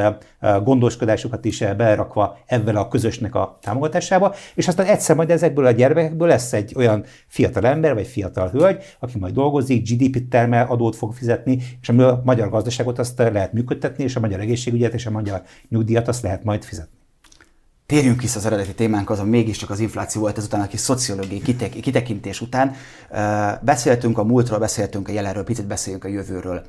[0.62, 6.28] gondoskodásukat is berakva ebben a közösnek a támogatásába, és aztán egyszer majd ezekből a gyermekekből
[6.28, 11.14] lesz egy olyan fiatal ember, vagy fiatal hölgy, aki majd dolgozik, GDP-t termel, adót fog
[11.14, 15.42] fizetni, és a magyar gazdaságot azt lehet működtetni, és a magyar egészségügyet és a magyar
[15.68, 16.99] nyugdíjat azt lehet majd fizetni.
[17.90, 21.80] Térjünk vissza az eredeti témánkhoz, ami mégiscsak az infláció volt ezután a kis szociológiai kitek-
[21.80, 22.74] kitekintés után.
[23.62, 26.66] Beszéltünk a múltról, beszéltünk a jelenről, picit beszéljünk a jövőről.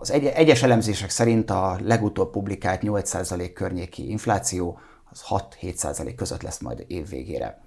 [0.00, 4.78] Az egy- egyes elemzések szerint a legutóbb publikált 8% környéki infláció
[5.10, 7.60] az 6-7% között lesz majd év végére.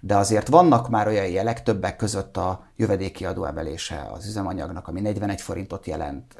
[0.00, 5.00] De azért vannak már olyan jelek, többek között a jövedéki adó emelése az üzemanyagnak, ami
[5.00, 6.34] 41 forintot jelent,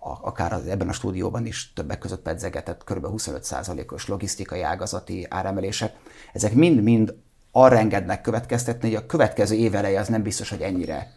[0.00, 3.06] akár az, ebben a stúdióban is többek között pedzegetett kb.
[3.08, 5.94] 25%-os logisztikai ágazati áremelések.
[6.32, 7.14] Ezek mind-mind
[7.52, 11.12] arra engednek következtetni, hogy a következő év eleje az nem biztos, hogy ennyire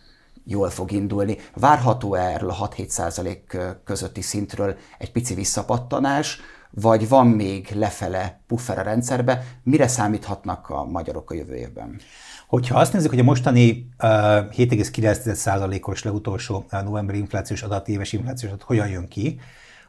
[0.45, 1.37] jól fog indulni.
[1.53, 6.39] Várható erről a 6-7% közötti szintről egy pici visszapattanás,
[6.75, 11.99] vagy van még lefele puffer a rendszerbe, mire számíthatnak a magyarok a jövő évben?
[12.47, 18.51] Hogyha azt nézzük, hogy a mostani uh, 7,9%-os legutolsó uh, novemberi inflációs adat, éves inflációs
[18.51, 19.39] adat hogyan jön ki,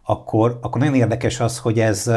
[0.05, 2.11] akkor, akkor nagyon érdekes az, hogy ez,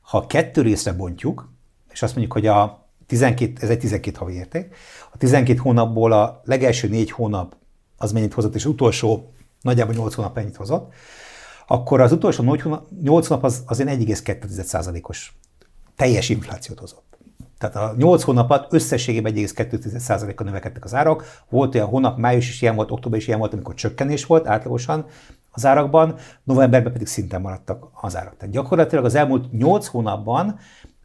[0.00, 1.52] ha kettő részre bontjuk,
[1.90, 4.74] és azt mondjuk, hogy a 12, ez egy 12 havi érték,
[5.12, 7.56] a 12 hónapból a legelső négy hónap
[7.96, 10.92] az mennyit hozott, és utolsó nagyjából 8 hónap mennyit hozott,
[11.66, 15.32] akkor az utolsó 8 hónap, 8 hónap az, az 1,2%-os
[15.96, 17.04] teljes inflációt hozott.
[17.58, 21.42] Tehát a 8 hónapot összességében 1,2%-kal növekedtek az árak.
[21.48, 25.06] Volt olyan hónap, május is ilyen volt, október is ilyen volt, amikor csökkenés volt átlagosan
[25.50, 28.36] az árakban, novemberben pedig szinten maradtak az árak.
[28.36, 30.58] Tehát gyakorlatilag az elmúlt 8 hónapban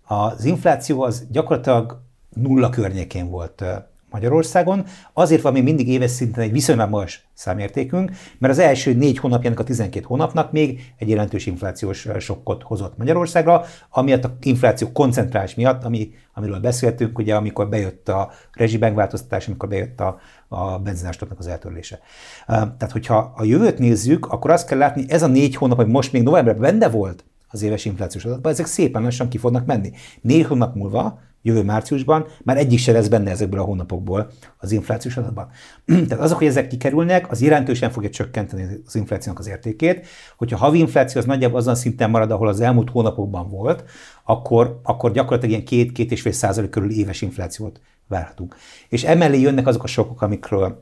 [0.04, 3.64] az infláció az gyakorlatilag nulla környékén volt
[4.12, 4.86] Magyarországon.
[5.14, 9.60] Azért van még mindig éves szinten egy viszonylag magas számértékünk, mert az első négy hónapjának
[9.60, 15.84] a 12 hónapnak még egy jelentős inflációs sokkot hozott Magyarországra, amiatt a infláció koncentrálás miatt,
[15.84, 22.00] ami, amiről beszéltünk, ugye amikor bejött a rezsibengváltoztatás, amikor bejött a, a benzinástoknak az eltörlése.
[22.48, 26.12] Tehát, hogyha a jövőt nézzük, akkor azt kell látni, ez a négy hónap, hogy most
[26.12, 29.92] még novemberben benne volt az éves inflációs adatban, ezek szépen lassan ki fognak menni.
[30.22, 35.18] Négy hónap múlva jövő márciusban, már egyik se lesz benne ezekből a hónapokból az inflációs
[35.18, 35.50] adatban.
[36.08, 40.08] Tehát azok, hogy ezek kikerülnek, az jelentősen fogja csökkenteni az inflációnak az értékét.
[40.38, 43.84] Hogyha havi infláció az nagyjából azon szinten marad, ahol az elmúlt hónapokban volt,
[44.24, 48.56] akkor, akkor gyakorlatilag ilyen két-két százalék körül éves inflációt várhatunk.
[48.90, 50.82] És emellé jönnek azok a sokok, amikről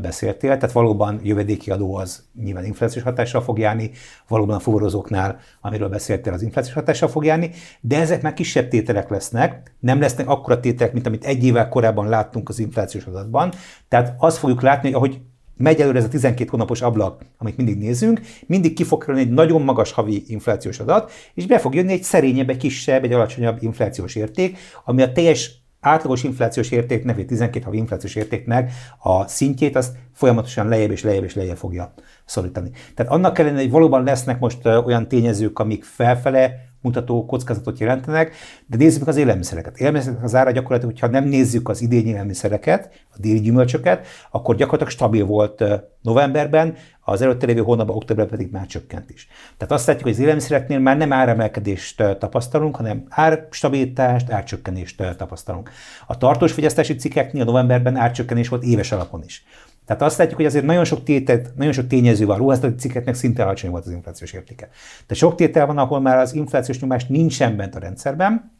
[0.00, 3.90] beszéltél, tehát valóban jövedéki adó az nyilván inflációs hatással fog járni,
[4.28, 9.08] valóban a fuvarozóknál, amiről beszéltél, az inflációs hatással fog járni, de ezek már kisebb tételek
[9.08, 13.52] lesznek, nem lesznek akkora tételek, mint amit egy évvel korábban láttunk az inflációs adatban.
[13.88, 15.20] Tehát azt fogjuk látni, hogy ahogy
[15.58, 19.30] megy előre ez a 12 hónapos ablak, amit mindig nézünk, mindig ki fog kerülni egy
[19.30, 23.62] nagyon magas havi inflációs adat, és be fog jönni egy szerényebb, egy kisebb, egy alacsonyabb
[23.62, 29.76] inflációs érték, ami a teljes átlagos inflációs értéknek, vagy 12 havi inflációs értéknek a szintjét
[29.76, 31.92] azt folyamatosan lejjebb és lejjebb és lejjebb fogja
[32.24, 32.70] szorítani.
[32.94, 38.34] Tehát annak ellenére, hogy valóban lesznek most olyan tényezők, amik felfele mutató kockázatot jelentenek,
[38.66, 39.78] de nézzük meg az élelmiszereket.
[39.78, 44.92] Élelmiszerek az ára gyakorlatilag, hogyha nem nézzük az idény élelmiszereket, a déli gyümölcsöket, akkor gyakorlatilag
[44.92, 45.64] stabil volt
[46.02, 46.74] novemberben,
[47.10, 49.28] az előtte lévő hónapban, októberben pedig már csökkent is.
[49.56, 55.70] Tehát azt látjuk, hogy az élelmiszereknél már nem áremelkedést tapasztalunk, hanem árstabilitást, árcsökkenést tapasztalunk.
[56.06, 59.44] A tartós fogyasztási cikkeknél novemberben árcsökkenés volt éves alapon is.
[59.86, 62.38] Tehát azt látjuk, hogy azért nagyon sok tétet, nagyon sok tényező van.
[62.38, 64.68] Ruházati cikkeknek szinte alacsony volt az inflációs értéke.
[65.06, 68.52] De sok tétel van, ahol már az inflációs nyomás nincsen bent a rendszerben,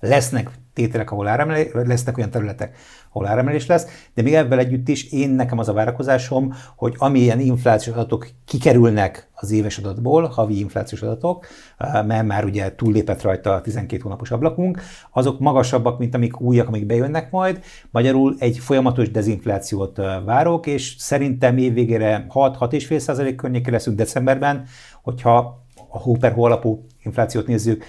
[0.00, 2.76] lesznek tételek, ahol áremelés, lesznek olyan területek,
[3.12, 7.40] ahol áremelés lesz, de még ebben együtt is én nekem az a várakozásom, hogy amilyen
[7.40, 11.46] inflációs adatok kikerülnek az éves adatból, havi inflációs adatok,
[12.06, 16.86] mert már ugye túllépett rajta a 12 hónapos ablakunk, azok magasabbak, mint amik újak, amik
[16.86, 17.60] bejönnek majd.
[17.90, 24.64] Magyarul egy folyamatos dezinflációt várok, és szerintem évvégére 6-6,5% környékén leszünk decemberben,
[25.02, 27.84] hogyha a hó per hó alapú inflációt nézzük,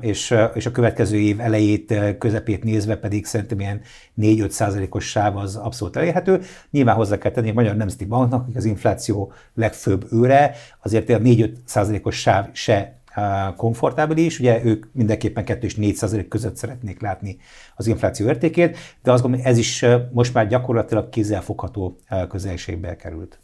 [0.00, 3.80] és, és a következő év elejét, közepét nézve pedig szerintem ilyen
[4.20, 6.40] 4-5 százalékos sáv az abszolút elérhető.
[6.70, 11.18] Nyilván hozzá kell tenni a Magyar Nemzeti Banknak, hogy az infláció legfőbb őre, azért a
[11.18, 12.96] 4-5 százalékos sáv se
[13.56, 17.36] komfortábilis, ugye ők mindenképpen 2 és 4 százalék között szeretnék látni
[17.76, 23.38] az infláció értékét, de azt gondolom, ez is most már gyakorlatilag kézzelfogható közelségbe került.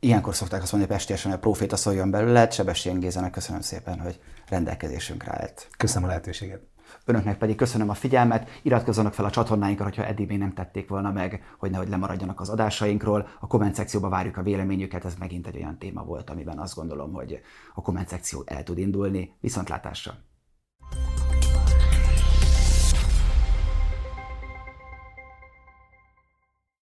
[0.00, 2.50] Ilyenkor szokták azt mondani pestésen, hogy a proféta szóljon belőle.
[2.50, 5.68] Sebestyén Gézának köszönöm szépen, hogy rendelkezésünkre állt.
[5.76, 6.60] Köszönöm a lehetőséget.
[7.04, 11.10] Önöknek pedig köszönöm a figyelmet, iratkozzanak fel a csatornáinkra, hogyha eddig még nem tették volna
[11.10, 13.28] meg, hogy nehogy lemaradjanak az adásainkról.
[13.40, 17.12] A komment szekcióba várjuk a véleményüket, ez megint egy olyan téma volt, amiben azt gondolom,
[17.12, 17.40] hogy
[17.74, 19.36] a komment szekció el tud indulni.
[19.40, 20.14] Viszontlátásra!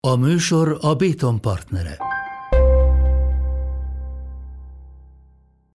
[0.00, 2.15] A műsor a Béton partnere.